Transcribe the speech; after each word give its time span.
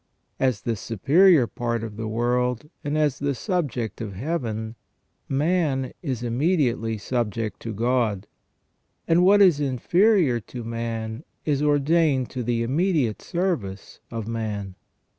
As 0.39 0.61
the 0.61 0.75
superior 0.75 1.45
part 1.45 1.83
of 1.83 1.95
this 1.95 2.07
world, 2.07 2.71
and 2.83 2.97
as 2.97 3.19
the 3.19 3.35
subject 3.35 4.01
of 4.01 4.13
Heaven, 4.15 4.73
man 5.29 5.93
is 6.01 6.23
immediately 6.23 6.97
subject 6.97 7.59
to 7.59 7.71
God, 7.71 8.25
and 9.07 9.23
what 9.23 9.43
is 9.43 9.59
inferior 9.59 10.39
to 10.39 10.63
man 10.63 11.23
is 11.45 11.61
ordained 11.61 12.31
to 12.31 12.41
the 12.41 12.63
immediate 12.63 13.21
service 13.21 13.99
of 14.09 14.27
man. 14.27 14.73